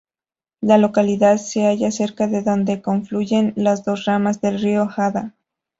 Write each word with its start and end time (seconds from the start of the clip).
La 0.63 0.79
localidad 0.79 1.37
se 1.37 1.67
halla 1.67 1.91
cerca 1.91 2.25
de 2.27 2.41
donde 2.41 2.81
confluyen 2.81 3.53
las 3.55 3.85
dos 3.85 4.05
ramas 4.05 4.41
del 4.41 4.57
río 4.59 4.89
Adda. 4.97 5.35